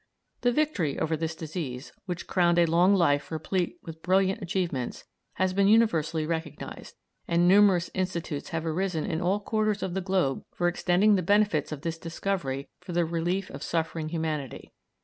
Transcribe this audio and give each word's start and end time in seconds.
The 0.41 0.51
victory 0.51 0.97
over 0.97 1.15
this 1.15 1.35
disease, 1.35 1.93
which 2.07 2.25
crowned 2.25 2.57
a 2.57 2.65
long 2.65 2.95
life 2.95 3.29
replete 3.31 3.77
with 3.83 4.01
brilliant 4.01 4.41
achievements, 4.41 5.03
has 5.33 5.53
been 5.53 5.67
universally 5.67 6.25
recognised, 6.25 6.95
and 7.27 7.47
numerous 7.47 7.91
institutes 7.93 8.49
have 8.49 8.65
arisen 8.65 9.05
in 9.05 9.21
all 9.21 9.39
quarters 9.39 9.83
of 9.83 9.93
the 9.93 10.01
globe 10.01 10.41
for 10.55 10.67
extending 10.67 11.17
the 11.17 11.21
benefits 11.21 11.71
of 11.71 11.81
this 11.81 11.99
discovery 11.99 12.67
for 12.79 12.93
the 12.93 13.05
relief 13.05 13.51
of 13.51 13.61
suffering 13.61 14.09
humanity. 14.09 14.73